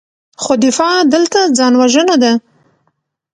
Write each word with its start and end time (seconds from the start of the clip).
خو 0.41 0.53
دفاع 0.65 0.95
دلته 1.13 1.39
ځان 1.57 1.73
وژنه 1.81 2.15
ده. 2.23 2.31